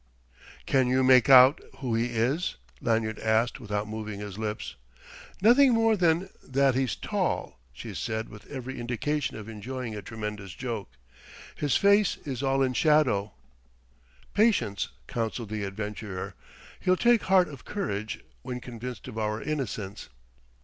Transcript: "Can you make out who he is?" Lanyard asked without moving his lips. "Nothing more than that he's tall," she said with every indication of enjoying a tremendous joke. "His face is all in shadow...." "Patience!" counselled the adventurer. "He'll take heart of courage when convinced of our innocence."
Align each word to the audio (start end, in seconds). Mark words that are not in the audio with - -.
"Can 0.65 0.87
you 0.87 1.03
make 1.03 1.29
out 1.29 1.61
who 1.77 1.93
he 1.93 2.07
is?" 2.07 2.55
Lanyard 2.81 3.19
asked 3.19 3.59
without 3.59 3.87
moving 3.87 4.19
his 4.19 4.35
lips. 4.39 4.73
"Nothing 5.43 5.75
more 5.75 5.95
than 5.95 6.29
that 6.41 6.73
he's 6.73 6.95
tall," 6.95 7.59
she 7.71 7.93
said 7.93 8.27
with 8.27 8.47
every 8.49 8.79
indication 8.79 9.37
of 9.37 9.47
enjoying 9.47 9.93
a 9.95 10.01
tremendous 10.01 10.55
joke. 10.55 10.89
"His 11.53 11.77
face 11.77 12.17
is 12.25 12.41
all 12.41 12.63
in 12.63 12.73
shadow...." 12.73 13.33
"Patience!" 14.33 14.89
counselled 15.05 15.49
the 15.49 15.63
adventurer. 15.65 16.33
"He'll 16.79 16.97
take 16.97 17.21
heart 17.25 17.47
of 17.47 17.63
courage 17.63 18.21
when 18.41 18.59
convinced 18.59 19.07
of 19.07 19.19
our 19.19 19.39
innocence." 19.39 20.09